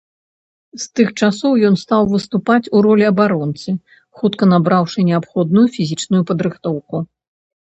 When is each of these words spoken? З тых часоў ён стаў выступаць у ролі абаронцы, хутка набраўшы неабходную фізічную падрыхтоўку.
З 0.83 0.85
тых 0.99 1.07
часоў 1.25 1.53
ён 1.67 1.75
стаў 1.81 2.03
выступаць 2.13 2.71
у 2.79 2.81
ролі 2.87 3.05
абаронцы, 3.11 3.69
хутка 4.23 4.43
набраўшы 4.55 4.99
неабходную 5.11 5.67
фізічную 5.77 6.23
падрыхтоўку. 6.33 6.95